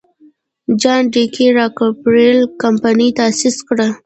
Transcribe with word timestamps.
جان 0.81 1.01
ډي 1.13 1.45
راکلفیلر 1.59 2.37
کمپنۍ 2.61 3.09
تاسیس 3.19 3.57
کړه. 3.67 3.87